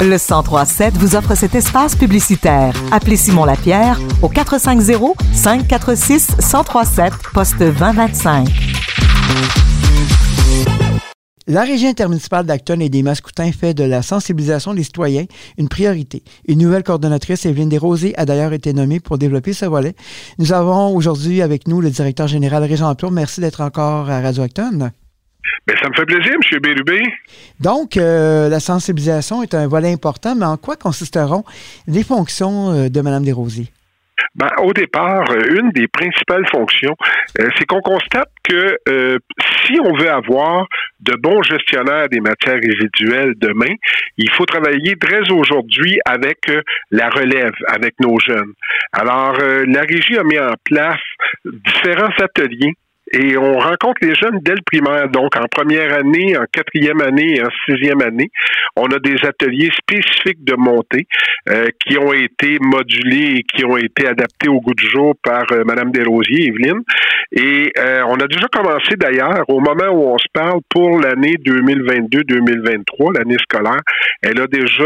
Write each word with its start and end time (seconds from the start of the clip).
Le 0.00 0.18
1037 0.18 0.96
vous 0.98 1.16
offre 1.16 1.34
cet 1.34 1.54
espace 1.54 1.96
publicitaire. 1.96 2.74
Appelez 2.90 3.16
Simon 3.16 3.44
Lapierre 3.44 3.98
au 4.22 4.28
450 4.28 5.16
546 5.32 6.36
1037 6.38 7.12
poste 7.32 7.58
2025. 7.58 8.48
La 11.46 11.62
régie 11.62 11.86
intermunicipale 11.86 12.46
d'Acton 12.46 12.80
et 12.80 12.88
des 12.88 13.02
Mascoutins 13.02 13.52
fait 13.52 13.74
de 13.74 13.84
la 13.84 14.00
sensibilisation 14.00 14.72
des 14.72 14.82
citoyens 14.82 15.26
une 15.58 15.68
priorité. 15.68 16.22
Une 16.48 16.60
nouvelle 16.60 16.82
coordonnatrice, 16.82 17.44
Evelyne 17.44 17.68
Desrosiers, 17.68 18.18
a 18.18 18.24
d'ailleurs 18.24 18.54
été 18.54 18.72
nommée 18.72 18.98
pour 18.98 19.18
développer 19.18 19.52
ce 19.52 19.66
volet. 19.66 19.94
Nous 20.38 20.52
avons 20.52 20.94
aujourd'hui 20.94 21.42
avec 21.42 21.68
nous 21.68 21.82
le 21.82 21.90
directeur 21.90 22.28
général 22.28 22.64
Régent 22.64 22.90
Emploi. 22.90 23.10
Merci 23.10 23.40
d'être 23.42 23.60
encore 23.60 24.08
à 24.08 24.20
Radio 24.22 24.42
Acton. 24.42 24.90
Bien, 25.66 25.76
ça 25.82 25.88
me 25.88 25.94
fait 25.94 26.06
plaisir, 26.06 26.32
M. 26.34 26.58
Bérubé. 26.60 27.02
Donc, 27.60 27.96
euh, 27.96 28.48
la 28.48 28.60
sensibilisation 28.60 29.42
est 29.42 29.54
un 29.54 29.66
volet 29.66 29.92
important, 29.92 30.34
mais 30.34 30.46
en 30.46 30.56
quoi 30.56 30.76
consisteront 30.76 31.44
les 31.86 32.02
fonctions 32.02 32.70
euh, 32.70 32.88
de 32.88 33.00
Mme 33.00 33.24
Desrosiers? 33.24 33.70
Ben, 34.34 34.50
au 34.62 34.72
départ, 34.72 35.30
euh, 35.30 35.60
une 35.60 35.70
des 35.70 35.86
principales 35.86 36.46
fonctions, 36.50 36.96
euh, 37.38 37.48
c'est 37.56 37.66
qu'on 37.66 37.80
constate 37.80 38.30
que 38.42 38.76
euh, 38.88 39.18
si 39.64 39.78
on 39.80 39.96
veut 39.96 40.10
avoir 40.10 40.66
de 41.00 41.14
bons 41.16 41.42
gestionnaires 41.42 42.08
des 42.08 42.20
matières 42.20 42.58
résiduelles 42.60 43.34
demain, 43.36 43.74
il 44.16 44.30
faut 44.30 44.44
travailler 44.44 44.96
dès 44.96 45.30
aujourd'hui 45.30 45.98
avec 46.04 46.38
la 46.90 47.10
relève, 47.10 47.52
avec 47.68 47.94
nos 48.00 48.18
jeunes. 48.18 48.52
Alors, 48.92 49.36
la 49.38 49.80
régie 49.82 50.16
a 50.16 50.24
mis 50.24 50.38
en 50.38 50.54
place 50.64 51.00
différents 51.44 52.14
ateliers 52.20 52.74
et 53.12 53.36
on 53.36 53.58
rencontre 53.58 53.98
les 54.02 54.14
jeunes 54.14 54.40
dès 54.42 54.54
le 54.54 54.62
primaire. 54.64 55.08
Donc, 55.08 55.36
en 55.36 55.46
première 55.50 55.92
année, 55.92 56.36
en 56.36 56.44
quatrième 56.50 57.00
année 57.02 57.36
et 57.36 57.42
en 57.42 57.50
sixième 57.66 58.00
année, 58.00 58.30
on 58.76 58.86
a 58.86 58.98
des 58.98 59.16
ateliers 59.24 59.70
spécifiques 59.76 60.42
de 60.44 60.54
montée 60.56 61.06
euh, 61.50 61.68
qui 61.84 61.98
ont 61.98 62.12
été 62.12 62.58
modulés 62.60 63.36
et 63.36 63.42
qui 63.42 63.64
ont 63.64 63.76
été 63.76 64.06
adaptés 64.06 64.48
au 64.48 64.60
goût 64.60 64.74
du 64.74 64.86
jour 64.86 65.14
par 65.22 65.44
euh, 65.52 65.64
Madame 65.64 65.90
Desrosiers, 65.90 66.48
Evelyne. 66.48 66.80
Et 67.32 67.72
euh, 67.78 68.02
on 68.08 68.16
a 68.16 68.26
déjà 68.26 68.46
commencé 68.50 68.96
d'ailleurs, 68.96 69.44
au 69.48 69.60
moment 69.60 69.92
où 69.92 70.14
on 70.14 70.18
se 70.18 70.28
parle, 70.32 70.60
pour 70.70 71.00
l'année 71.00 71.34
2022-2023, 71.44 73.18
l'année 73.18 73.36
scolaire, 73.38 73.80
elle 74.22 74.40
a 74.40 74.46
déjà 74.46 74.84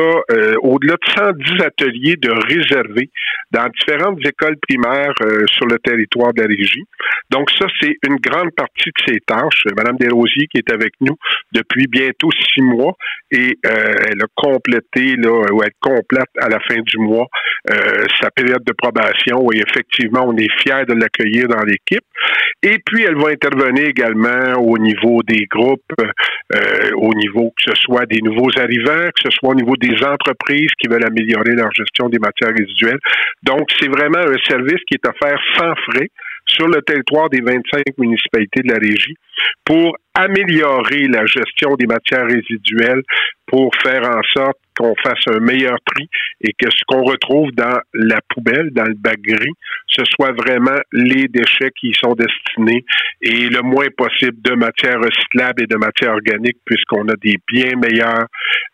au-delà 0.62 0.94
de 0.94 1.12
110 1.16 1.62
ateliers 1.62 2.16
de 2.16 2.30
réservés 2.30 3.10
dans 3.52 3.68
différentes 3.68 4.18
écoles 4.24 4.56
primaires 4.68 5.14
sur 5.46 5.66
le 5.66 5.78
territoire 5.78 6.32
de 6.32 6.42
la 6.42 6.48
régie. 6.48 6.84
Donc 7.30 7.50
ça, 7.58 7.66
c'est 7.80 7.96
une 8.08 8.16
grande 8.16 8.50
partie 8.56 8.90
de 8.90 9.12
ses 9.12 9.20
tâches. 9.20 9.64
Madame 9.76 9.96
Desrosiers 9.96 10.46
qui 10.50 10.58
est 10.58 10.72
avec 10.72 10.92
nous 11.00 11.16
depuis 11.52 11.86
bientôt 11.86 12.30
six 12.32 12.62
mois 12.62 12.94
et 13.30 13.58
euh, 13.66 13.94
elle 14.10 14.22
a 14.22 14.26
complété 14.34 15.16
là, 15.16 15.52
ou 15.52 15.62
elle 15.62 15.72
complète 15.80 16.30
à 16.40 16.48
la 16.48 16.58
fin 16.60 16.80
du 16.80 16.98
mois 16.98 17.26
euh, 17.70 18.04
sa 18.20 18.30
période 18.30 18.64
de 18.64 18.72
probation 18.72 19.50
et 19.52 19.58
effectivement 19.58 20.24
on 20.26 20.36
est 20.36 20.50
fiers 20.62 20.84
de 20.86 20.94
l'accueillir 20.94 21.48
dans 21.48 21.62
l'équipe. 21.62 22.04
Et 22.62 22.78
puis 22.84 23.04
elle 23.04 23.16
va 23.16 23.28
intervenir 23.28 23.86
également 23.86 24.60
au 24.60 24.78
niveau 24.78 25.22
des 25.22 25.46
groupes, 25.46 25.92
euh, 26.54 26.90
au 26.96 27.14
niveau 27.14 27.52
que 27.56 27.70
ce 27.72 27.80
soit 27.80 28.06
des 28.06 28.20
nouveaux 28.22 28.50
arrivants, 28.58 29.06
que 29.14 29.22
ce 29.24 29.30
soit 29.30 29.50
au 29.50 29.54
niveau 29.54 29.76
des 29.76 30.02
entreprises 30.04 30.70
qui 30.80 30.88
veulent 30.88 31.06
améliorer 31.06 31.52
leur 31.52 31.70
gestion 31.72 32.08
des 32.08 32.18
matières 32.18 32.54
résiduelles. 32.56 32.98
Donc 33.42 33.68
c'est 33.78 33.88
vraiment 33.88 34.18
un 34.18 34.38
service 34.48 34.82
qui 34.86 34.94
est 34.94 35.06
offert 35.06 35.38
sans 35.56 35.74
frais 35.90 36.08
sur 36.48 36.66
le 36.66 36.82
territoire 36.82 37.28
des 37.30 37.40
25 37.40 37.82
municipalités 37.98 38.62
de 38.62 38.72
la 38.72 38.78
régie 38.78 39.14
pour 39.64 39.96
améliorer 40.14 41.06
la 41.08 41.24
gestion 41.26 41.76
des 41.76 41.86
matières 41.86 42.26
résiduelles, 42.26 43.02
pour 43.46 43.70
faire 43.82 44.02
en 44.02 44.20
sorte 44.36 44.58
qu'on 44.76 44.94
fasse 45.02 45.22
un 45.28 45.40
meilleur 45.40 45.76
prix 45.84 46.08
et 46.40 46.52
que 46.52 46.70
ce 46.70 46.82
qu'on 46.86 47.02
retrouve 47.02 47.50
dans 47.52 47.78
la 47.94 48.18
poubelle, 48.28 48.70
dans 48.72 48.84
le 48.84 48.94
bac 48.94 49.20
gris, 49.20 49.54
ce 49.86 50.02
soit 50.04 50.32
vraiment 50.32 50.78
les 50.92 51.28
déchets 51.28 51.70
qui 51.78 51.88
y 51.88 51.94
sont 51.94 52.14
destinés 52.14 52.84
et 53.22 53.48
le 53.48 53.62
moins 53.62 53.88
possible 53.96 54.40
de 54.42 54.54
matières 54.54 55.00
recyclables 55.00 55.62
et 55.62 55.66
de 55.66 55.76
matières 55.76 56.12
organiques 56.12 56.58
puisqu'on 56.64 57.08
a 57.08 57.16
des 57.22 57.36
bien 57.46 57.70
meilleurs 57.76 58.26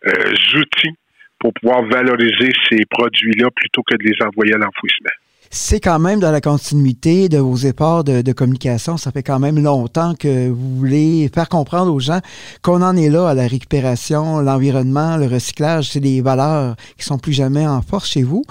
euh, 0.07 0.59
outils 0.59 0.95
pour 1.39 1.53
pouvoir 1.53 1.83
valoriser 1.83 2.51
ces 2.69 2.85
produits-là 2.89 3.49
plutôt 3.55 3.83
que 3.83 3.95
de 3.97 4.03
les 4.03 4.25
envoyer 4.25 4.53
à 4.55 4.57
l'enfouissement 4.57 5.11
c'est 5.55 5.79
quand 5.79 5.99
même 5.99 6.19
dans 6.19 6.31
la 6.31 6.41
continuité 6.41 7.29
de 7.29 7.37
vos 7.37 7.55
efforts 7.55 8.03
de, 8.03 8.31
communication. 8.33 8.97
Ça 8.97 9.11
fait 9.11 9.23
quand 9.23 9.39
même 9.39 9.57
longtemps 9.63 10.13
que 10.13 10.49
vous 10.49 10.75
voulez 10.77 11.29
faire 11.33 11.47
comprendre 11.47 11.93
aux 11.93 11.99
gens 11.99 12.19
qu'on 12.61 12.81
en 12.81 12.97
est 12.97 13.09
là 13.09 13.29
à 13.29 13.33
la 13.33 13.47
récupération, 13.47 14.41
l'environnement, 14.41 15.15
le 15.15 15.27
recyclage. 15.27 15.91
C'est 15.91 16.01
des 16.01 16.21
valeurs 16.21 16.75
qui 16.97 17.05
sont 17.05 17.17
plus 17.17 17.31
jamais 17.31 17.65
en 17.65 17.81
force 17.81 18.09
chez 18.09 18.23
vous. 18.23 18.43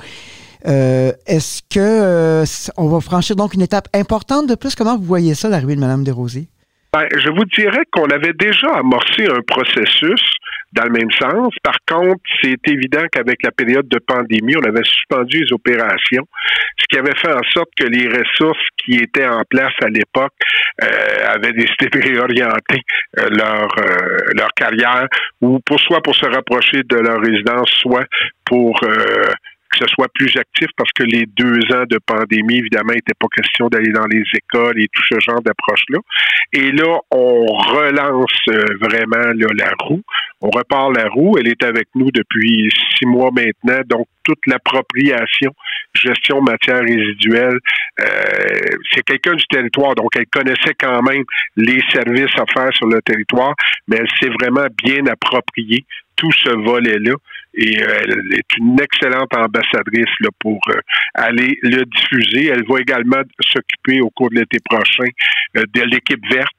Euh, 0.66 1.12
est-ce 1.26 1.60
que 1.68 1.78
euh, 1.78 2.44
on 2.78 2.88
va 2.88 3.00
franchir 3.00 3.36
donc 3.36 3.52
une 3.52 3.62
étape 3.62 3.88
importante 3.92 4.48
de 4.48 4.54
plus? 4.54 4.74
Comment 4.74 4.96
vous 4.96 5.04
voyez 5.04 5.34
ça, 5.34 5.50
l'arrivée 5.50 5.74
de 5.74 5.80
Mme 5.80 6.04
Desrosiers? 6.04 6.48
Ben, 6.94 7.06
je 7.18 7.28
vous 7.28 7.44
dirais 7.44 7.82
qu'on 7.92 8.08
avait 8.08 8.32
déjà 8.32 8.68
amorcé 8.78 9.26
un 9.26 9.42
processus 9.46 10.22
dans 10.74 10.84
le 10.84 10.90
même 10.90 11.10
sens. 11.12 11.54
Par 11.62 11.76
contre, 11.88 12.20
c'est 12.42 12.58
évident 12.66 13.04
qu'avec 13.10 13.42
la 13.42 13.52
période 13.52 13.88
de 13.88 13.98
pandémie, 13.98 14.56
on 14.56 14.68
avait 14.68 14.84
suspendu 14.84 15.44
les 15.44 15.52
opérations, 15.52 16.26
ce 16.78 16.84
qui 16.88 16.98
avait 16.98 17.16
fait 17.16 17.32
en 17.32 17.42
sorte 17.54 17.70
que 17.78 17.86
les 17.86 18.08
ressources 18.08 18.66
qui 18.76 18.96
étaient 18.96 19.26
en 19.26 19.42
place 19.48 19.72
à 19.82 19.88
l'époque 19.88 20.32
euh, 20.82 20.86
avaient 21.26 21.52
décidé 21.52 21.88
de 21.92 22.02
réorienter 22.02 22.82
euh, 23.18 23.28
leur, 23.30 23.68
euh, 23.78 24.18
leur 24.34 24.48
carrière, 24.56 25.06
ou 25.40 25.60
pour 25.60 25.78
soit 25.80 26.02
pour 26.02 26.14
se 26.14 26.26
rapprocher 26.26 26.82
de 26.82 26.96
leur 26.96 27.20
résidence, 27.20 27.70
soit 27.80 28.06
pour 28.44 28.80
que 29.74 29.86
ce 29.86 29.94
soit 29.94 30.08
plus 30.14 30.36
actif 30.36 30.68
parce 30.76 30.90
que 30.92 31.02
les 31.02 31.26
deux 31.26 31.60
ans 31.74 31.84
de 31.88 31.98
pandémie, 31.98 32.58
évidemment, 32.58 32.92
il 32.92 32.96
n'était 32.96 33.18
pas 33.18 33.26
question 33.34 33.68
d'aller 33.68 33.92
dans 33.92 34.06
les 34.06 34.22
écoles 34.34 34.80
et 34.80 34.88
tout 34.92 35.02
ce 35.10 35.18
genre 35.20 35.42
d'approche-là. 35.42 35.98
Et 36.52 36.70
là, 36.72 36.98
on 37.10 37.46
relance 37.46 38.48
euh, 38.48 38.64
vraiment 38.80 39.32
la 39.34 39.72
roue. 39.80 40.02
On 40.40 40.50
repart 40.50 40.94
la 40.96 41.08
roue. 41.08 41.36
Elle 41.38 41.48
est 41.48 41.62
avec 41.64 41.88
nous 41.94 42.10
depuis 42.12 42.70
six 42.96 43.06
mois 43.06 43.30
maintenant. 43.30 43.82
Donc, 43.86 44.06
toute 44.24 44.46
l'appropriation, 44.46 45.52
gestion 45.94 46.40
matière 46.40 46.80
résiduelle, 46.80 47.58
euh, 48.00 48.04
c'est 48.92 49.02
quelqu'un 49.02 49.34
du 49.34 49.44
territoire. 49.46 49.94
Donc, 49.94 50.16
elle 50.16 50.26
connaissait 50.26 50.74
quand 50.78 51.02
même 51.02 51.24
les 51.56 51.80
services 51.92 52.34
à 52.36 52.44
faire 52.52 52.72
sur 52.72 52.86
le 52.86 53.00
territoire, 53.02 53.54
mais 53.88 53.98
elle 54.00 54.08
s'est 54.20 54.32
vraiment 54.40 54.66
bien 54.82 55.06
appropriée 55.06 55.84
tout 56.16 56.32
ce 56.32 56.50
volet-là. 56.50 57.14
Et 57.54 57.82
euh, 57.82 58.00
elle 58.02 58.34
est 58.34 58.56
une 58.58 58.80
excellente 58.80 59.32
ambassadrice 59.34 60.10
pour 60.40 60.60
euh, 60.68 60.80
aller 61.14 61.58
le 61.62 61.84
diffuser. 61.84 62.48
Elle 62.48 62.64
va 62.66 62.80
également 62.80 63.22
s'occuper 63.40 64.00
au 64.00 64.10
cours 64.10 64.30
de 64.30 64.36
l'été 64.36 64.58
prochain 64.64 65.08
euh, 65.56 65.64
de 65.72 65.82
l'équipe 65.82 66.24
verte 66.30 66.50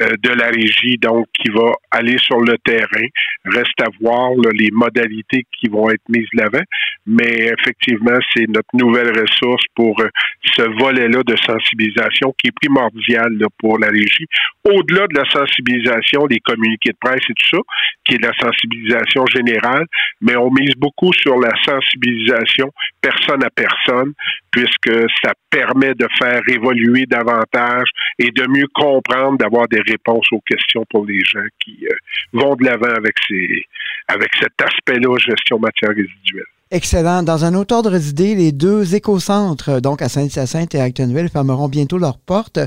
de 0.00 0.30
la 0.30 0.48
régie, 0.48 0.96
donc 0.98 1.26
qui 1.34 1.50
va 1.50 1.72
aller 1.90 2.16
sur 2.18 2.40
le 2.40 2.56
terrain. 2.64 3.06
Reste 3.44 3.80
à 3.80 3.88
voir 4.00 4.30
les 4.52 4.70
modalités 4.72 5.44
qui 5.58 5.68
vont 5.68 5.90
être 5.90 6.02
mises 6.08 6.28
l'avant, 6.34 6.64
mais 7.06 7.52
effectivement, 7.58 8.18
c'est 8.34 8.48
notre 8.48 8.74
nouvelle 8.74 9.08
ressource 9.08 9.62
pour 9.74 10.00
euh, 10.00 10.08
ce 10.56 10.62
volet-là 10.62 11.22
de 11.26 11.36
sensibilisation 11.36 12.34
qui 12.38 12.48
est 12.48 12.54
primordial 12.62 13.38
pour 13.58 13.78
la 13.78 13.88
régie. 13.88 14.26
Au-delà 14.64 15.06
de 15.06 15.18
la 15.18 15.28
sensibilisation, 15.30 16.26
des 16.26 16.40
communiqués 16.40 16.90
de 16.90 16.98
presse 17.00 17.24
et 17.28 17.34
tout 17.34 17.56
ça, 17.56 17.62
qui 18.04 18.14
est 18.14 18.18
de 18.18 18.26
la 18.26 18.34
sensibilisation 18.40 19.24
générale, 19.26 19.86
mais 20.20 20.36
on 20.36 20.50
mise 20.50 20.74
beaucoup 20.76 21.12
sur 21.12 21.38
la 21.38 21.52
sensibilisation 21.64 22.70
personne 23.00 23.42
à 23.44 23.50
personne, 23.50 24.12
puisque 24.50 25.08
ça 25.22 25.32
permet 25.50 25.94
de 25.94 26.06
faire 26.18 26.40
évoluer 26.48 27.06
davantage 27.06 27.88
et 28.18 28.30
de 28.30 28.46
mieux 28.48 28.68
comprendre, 28.74 29.38
d'avoir 29.38 29.68
des 29.68 29.80
réponses 29.80 30.26
aux 30.32 30.40
questions 30.40 30.84
pour 30.90 31.06
les 31.06 31.20
gens 31.24 31.46
qui 31.64 31.86
euh, 31.86 31.94
vont 32.32 32.56
de 32.56 32.64
l'avant 32.64 32.94
avec, 32.96 33.14
ces, 33.28 33.64
avec 34.08 34.30
cet 34.40 34.60
aspect-là, 34.60 35.16
gestion 35.18 35.58
matière 35.58 35.90
résiduelle. 35.90 36.44
Excellent. 36.72 37.24
Dans 37.24 37.44
un 37.44 37.54
autre 37.54 37.74
ordre 37.74 37.98
d'idée, 37.98 38.36
les 38.36 38.52
deux 38.52 38.94
écocentres, 38.94 39.80
donc 39.80 40.02
à 40.02 40.08
Saint-Hyacinthe 40.08 40.72
et 40.76 40.80
à 40.80 40.84
Actonville, 40.84 41.28
fermeront 41.28 41.68
bientôt 41.68 41.98
leurs 41.98 42.18
portes. 42.18 42.60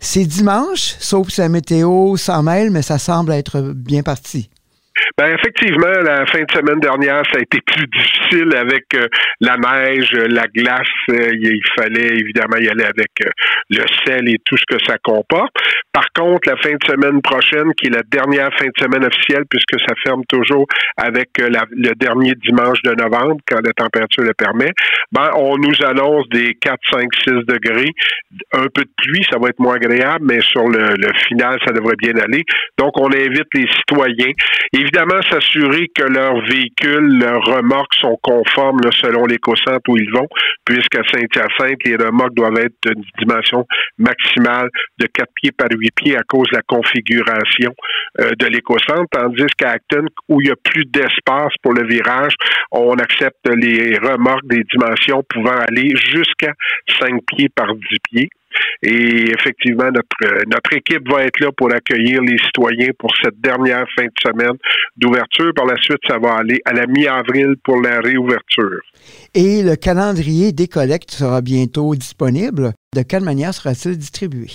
C'est 0.00 0.24
dimanche, 0.24 0.96
sauf 0.98 1.28
si 1.28 1.40
la 1.40 1.48
météo 1.48 2.16
s'en 2.16 2.42
mêle, 2.42 2.72
mais 2.72 2.82
ça 2.82 2.98
semble 2.98 3.30
être 3.30 3.72
bien 3.72 4.02
parti. 4.02 4.50
Ben 5.18 5.34
effectivement, 5.34 5.92
la 6.02 6.26
fin 6.26 6.42
de 6.42 6.50
semaine 6.52 6.80
dernière, 6.80 7.22
ça 7.32 7.38
a 7.38 7.42
été 7.42 7.60
plus 7.60 7.86
difficile 7.86 8.54
avec 8.56 8.84
euh, 8.94 9.06
la 9.40 9.56
neige, 9.56 10.10
la 10.12 10.46
glace. 10.46 10.86
Euh, 11.10 11.30
il 11.32 11.62
fallait 11.76 12.18
évidemment 12.18 12.56
y 12.58 12.68
aller 12.68 12.84
avec 12.84 13.10
euh, 13.24 13.30
le 13.70 13.84
sel 14.04 14.28
et 14.28 14.38
tout 14.44 14.56
ce 14.56 14.64
que 14.66 14.82
ça 14.84 14.96
comporte. 15.02 15.52
Par 15.92 16.06
contre, 16.14 16.48
la 16.48 16.56
fin 16.56 16.72
de 16.72 16.84
semaine 16.86 17.22
prochaine, 17.22 17.72
qui 17.74 17.86
est 17.86 17.94
la 17.94 18.02
dernière 18.02 18.50
fin 18.58 18.66
de 18.66 18.78
semaine 18.78 19.04
officielle, 19.04 19.44
puisque 19.48 19.80
ça 19.80 19.94
ferme 20.04 20.22
toujours 20.28 20.66
avec 20.96 21.30
le 21.38 21.94
dernier 21.94 22.34
dimanche 22.34 22.82
de 22.82 22.92
novembre, 22.92 23.40
quand 23.48 23.60
la 23.64 23.72
température 23.72 24.22
le 24.22 24.34
permet, 24.34 24.72
ben 25.12 25.30
on 25.36 25.56
nous 25.56 25.74
annonce 25.84 26.28
des 26.28 26.54
4, 26.54 26.78
5, 26.90 27.08
6 27.24 27.30
degrés, 27.46 27.92
un 28.52 28.66
peu 28.74 28.82
de 28.82 28.90
pluie, 28.96 29.24
ça 29.30 29.38
va 29.38 29.48
être 29.48 29.58
moins 29.58 29.76
agréable, 29.76 30.24
mais 30.28 30.40
sur 30.40 30.68
le, 30.68 30.94
final, 31.28 31.58
ça 31.64 31.72
devrait 31.72 31.96
bien 31.96 32.16
aller. 32.16 32.44
Donc, 32.78 32.98
on 32.98 33.10
invite 33.12 33.46
les 33.54 33.68
citoyens. 33.68 34.32
Évidemment, 34.86 35.20
s'assurer 35.22 35.88
que 35.94 36.04
leurs 36.04 36.40
véhicules, 36.46 37.18
leurs 37.18 37.42
remorques 37.42 37.94
sont 37.94 38.18
conformes 38.22 38.80
selon 38.92 39.26
l'éco-centre 39.26 39.82
où 39.88 39.96
ils 39.96 40.10
vont, 40.12 40.28
puisqu'à 40.64 41.02
Saint-Hyacinthe, 41.12 41.82
les 41.84 41.96
remorques 41.96 42.34
doivent 42.34 42.58
être 42.58 42.74
d'une 42.84 43.02
dimension 43.18 43.66
maximale 43.98 44.68
de 44.98 45.06
4 45.06 45.28
pieds 45.34 45.52
par 45.52 45.68
8 45.70 45.90
pieds 45.94 46.16
à 46.16 46.22
cause 46.22 46.48
de 46.52 46.56
la 46.56 46.62
configuration 46.62 47.72
euh, 48.20 48.30
de 48.38 48.46
l'éco-centre, 48.46 49.06
tandis 49.10 49.46
qu'à 49.56 49.70
Acton, 49.70 50.06
où 50.28 50.40
il 50.40 50.48
y 50.48 50.50
a 50.50 50.56
plus 50.56 50.84
d'espace 50.84 51.52
pour 51.62 51.72
le 51.72 51.86
virage, 51.86 52.34
on 52.70 52.94
accepte 52.94 53.48
les 53.54 53.98
remorques 53.98 54.46
des 54.46 54.62
dimensions 54.72 55.22
pouvant 55.28 55.58
aller 55.68 55.94
jusqu'à 55.96 56.52
5 57.00 57.20
pieds 57.26 57.48
par 57.48 57.74
10 57.74 57.82
pieds. 58.10 58.28
Et 58.82 59.30
effectivement, 59.30 59.90
notre, 59.90 60.44
notre 60.46 60.72
équipe 60.74 61.08
va 61.08 61.24
être 61.24 61.40
là 61.40 61.50
pour 61.56 61.72
accueillir 61.72 62.20
les 62.22 62.38
citoyens 62.38 62.90
pour 62.98 63.10
cette 63.22 63.40
dernière 63.40 63.86
fin 63.96 64.04
de 64.04 64.10
semaine 64.22 64.56
d'ouverture. 64.96 65.52
Par 65.54 65.66
la 65.66 65.76
suite, 65.76 66.00
ça 66.08 66.18
va 66.18 66.34
aller 66.34 66.60
à 66.64 66.72
la 66.72 66.86
mi-avril 66.86 67.54
pour 67.64 67.80
la 67.80 68.00
réouverture. 68.00 68.80
Et 69.34 69.62
le 69.62 69.76
calendrier 69.76 70.52
des 70.52 70.68
collectes 70.68 71.10
sera 71.10 71.40
bientôt 71.40 71.94
disponible. 71.94 72.72
De 72.94 73.02
quelle 73.02 73.24
manière 73.24 73.54
sera-t-il 73.54 73.96
distribué? 73.96 74.46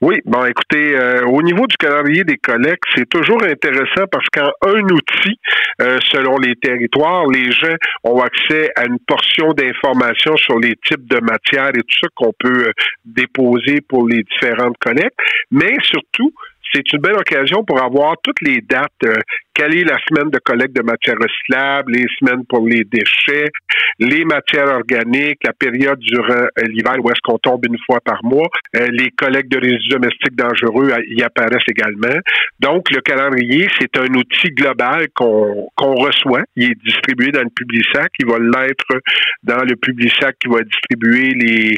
Oui, 0.00 0.20
bon, 0.24 0.44
écoutez, 0.44 0.96
euh, 0.96 1.24
au 1.26 1.42
niveau 1.42 1.66
du 1.66 1.76
calendrier 1.76 2.24
des 2.24 2.36
collectes, 2.36 2.82
c'est 2.96 3.08
toujours 3.08 3.42
intéressant 3.44 4.06
parce 4.10 4.26
qu'en 4.28 4.50
un 4.66 4.82
outil, 4.82 5.38
euh, 5.80 5.98
selon 6.10 6.38
les 6.38 6.56
territoires, 6.56 7.26
les 7.26 7.50
gens 7.52 7.76
ont 8.04 8.20
accès 8.20 8.70
à 8.76 8.86
une 8.86 8.98
portion 8.98 9.52
d'informations 9.52 10.36
sur 10.36 10.58
les 10.58 10.74
types 10.86 11.06
de 11.06 11.20
matières 11.20 11.70
et 11.70 11.82
tout 11.82 11.98
ça 12.00 12.08
qu'on 12.14 12.32
peut 12.38 12.68
euh, 12.68 12.72
déposer 13.04 13.80
pour 13.80 14.08
les 14.08 14.24
différentes 14.24 14.76
collectes, 14.78 15.18
mais 15.50 15.74
surtout, 15.82 16.32
c'est 16.72 16.92
une 16.92 17.00
belle 17.00 17.16
occasion 17.16 17.64
pour 17.64 17.82
avoir 17.82 18.16
toutes 18.22 18.40
les 18.40 18.60
dates. 18.62 18.90
Euh, 19.04 19.14
quelle 19.54 19.76
est 19.76 19.84
la 19.84 19.98
semaine 20.08 20.30
de 20.30 20.38
collecte 20.38 20.74
de 20.74 20.82
matières 20.82 21.16
recyclables, 21.20 21.92
les 21.92 22.06
semaines 22.18 22.44
pour 22.48 22.66
les 22.66 22.84
déchets, 22.84 23.50
les 23.98 24.24
matières 24.24 24.68
organiques, 24.68 25.40
la 25.44 25.52
période 25.52 25.98
durant 25.98 26.44
euh, 26.44 26.62
l'hiver 26.66 26.94
où 27.00 27.10
est-ce 27.10 27.20
qu'on 27.22 27.38
tombe 27.38 27.66
une 27.66 27.76
fois 27.84 28.00
par 28.02 28.24
mois, 28.24 28.48
euh, 28.76 28.86
les 28.90 29.10
collectes 29.10 29.50
de 29.50 29.58
résidus 29.58 29.90
domestiques 29.90 30.36
dangereux 30.36 30.90
y 31.06 31.22
apparaissent 31.22 31.68
également. 31.68 32.18
Donc, 32.60 32.90
le 32.90 33.00
calendrier, 33.02 33.68
c'est 33.78 33.94
un 33.98 34.14
outil 34.14 34.48
global 34.54 35.08
qu'on 35.14 35.68
reçoit. 35.78 36.44
Il 36.56 36.70
est 36.70 36.82
distribué 36.82 37.30
dans 37.30 37.42
le 37.42 37.50
Publisac. 37.54 38.10
Il 38.18 38.26
va 38.26 38.38
l'être 38.38 39.00
dans 39.42 39.62
le 39.62 39.76
Publisac 39.76 40.36
qui 40.40 40.48
va 40.48 40.60
distribuer 40.62 41.34
les 41.34 41.76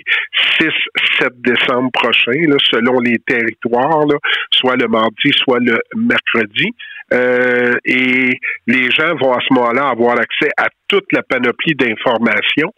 6-7 0.60 0.70
décembre 1.38 1.90
prochains, 1.92 2.32
selon 2.70 3.00
les 3.00 3.18
territoires, 3.18 4.06
soit 4.50 4.76
le 4.76 4.83
mardi, 4.88 5.30
soit 5.36 5.60
le 5.60 5.78
mercredi. 5.96 6.70
Euh, 7.12 7.74
et 7.84 8.38
les 8.66 8.90
gens 8.90 9.14
vont 9.16 9.32
à 9.32 9.40
ce 9.46 9.52
moment-là 9.54 9.88
avoir 9.88 10.18
accès 10.18 10.48
à 10.56 10.68
toute 10.88 11.04
la 11.12 11.22
panoplie 11.22 11.74
d'informations. 11.74 12.72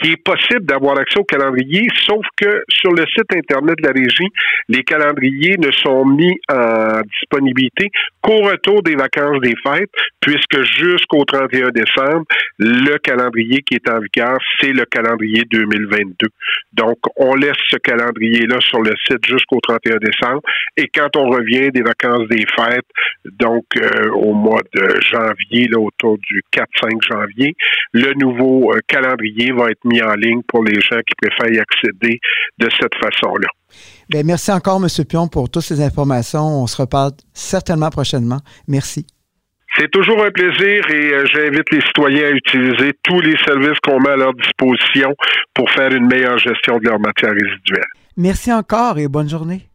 qui 0.00 0.12
est 0.12 0.22
possible 0.22 0.64
d'avoir 0.64 0.96
accès 0.98 1.18
au 1.18 1.24
calendrier, 1.24 1.88
sauf 2.06 2.24
que 2.36 2.62
sur 2.68 2.92
le 2.92 3.04
site 3.06 3.34
Internet 3.34 3.76
de 3.82 3.86
la 3.86 3.92
régie, 3.92 4.28
les 4.68 4.82
calendriers 4.82 5.56
ne 5.58 5.70
sont 5.70 6.06
mis 6.06 6.38
en 6.50 7.02
disponibilité 7.02 7.90
qu'au 8.22 8.42
retour 8.42 8.82
des 8.82 8.94
vacances 8.94 9.40
des 9.40 9.54
fêtes, 9.62 9.90
puisque 10.20 10.62
jusqu'au 10.78 11.24
31 11.24 11.70
décembre, 11.70 12.24
le 12.58 12.98
calendrier 12.98 13.62
qui 13.62 13.74
est 13.74 13.88
en 13.88 14.00
vigueur, 14.00 14.38
c'est 14.60 14.72
le 14.72 14.84
calendrier 14.84 15.44
2022. 15.50 16.28
Donc, 16.72 16.98
on 17.16 17.34
laisse 17.34 17.56
ce 17.68 17.76
calendrier-là 17.76 18.60
sur 18.60 18.82
le 18.82 18.94
site 19.06 19.24
jusqu'au 19.26 19.60
31 19.60 19.96
décembre, 19.96 20.42
et 20.76 20.88
quand 20.88 21.16
on 21.16 21.30
revient 21.30 21.70
des 21.70 21.82
vacances 21.82 22.28
des 22.28 22.44
fêtes, 22.56 22.86
donc 23.24 23.64
euh, 23.76 24.10
au 24.10 24.34
mois 24.34 24.62
de 24.74 25.00
janvier, 25.00 25.68
là, 25.68 25.78
autour 25.78 26.18
du 26.18 26.42
4-5 26.52 27.02
janvier, 27.08 27.54
le 27.92 28.12
nouveau 28.14 28.72
euh, 28.72 28.80
calendrier 28.86 29.52
va 29.52 29.70
être 29.70 29.84
mis 29.84 30.02
en 30.02 30.14
ligne 30.14 30.42
pour 30.46 30.64
les 30.64 30.80
gens 30.80 31.00
qui 31.06 31.14
préfèrent 31.16 31.54
y 31.54 31.58
accéder 31.58 32.20
de 32.58 32.68
cette 32.78 32.94
façon-là. 32.94 33.48
Bien, 34.10 34.24
merci 34.24 34.50
encore, 34.50 34.82
M. 34.82 34.88
Pion, 35.08 35.28
pour 35.28 35.48
toutes 35.48 35.62
ces 35.62 35.80
informations. 35.80 36.62
On 36.62 36.66
se 36.66 36.76
reparle 36.82 37.12
certainement 37.32 37.90
prochainement. 37.90 38.40
Merci. 38.66 39.06
C'est 39.78 39.88
toujours 39.88 40.24
un 40.24 40.32
plaisir 40.32 40.84
et 40.90 41.14
euh, 41.14 41.24
j'invite 41.32 41.70
les 41.70 41.80
citoyens 41.80 42.26
à 42.26 42.30
utiliser 42.30 42.92
tous 43.04 43.20
les 43.20 43.36
services 43.46 43.78
qu'on 43.84 44.00
met 44.00 44.10
à 44.10 44.16
leur 44.16 44.34
disposition 44.34 45.14
pour 45.54 45.70
faire 45.70 45.92
une 45.92 46.08
meilleure 46.08 46.38
gestion 46.38 46.78
de 46.78 46.88
leurs 46.88 46.98
matières 46.98 47.30
résiduelles. 47.30 47.86
Merci 48.16 48.52
encore 48.52 48.98
et 48.98 49.06
bonne 49.06 49.28
journée. 49.28 49.69